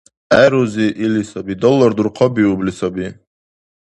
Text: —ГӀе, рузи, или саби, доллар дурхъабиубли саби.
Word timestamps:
—ГӀе, 0.31 0.45
рузи, 0.51 0.87
или 1.05 1.21
саби, 1.29 1.53
доллар 1.63 1.91
дурхъабиубли 1.97 2.73
саби. 2.79 3.07